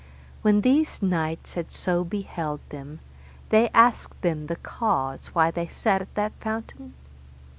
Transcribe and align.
When 0.41 0.61
these 0.61 1.03
knights 1.03 1.53
had 1.53 1.71
so 1.71 2.03
beheld 2.03 2.61
them, 2.69 3.01
they 3.49 3.69
asked 3.69 4.19
them 4.23 4.47
the 4.47 4.55
cause 4.55 5.27
why 5.35 5.51
they 5.51 5.67
sat 5.67 6.01
at 6.01 6.15
that 6.15 6.33
fountain? 6.39 6.95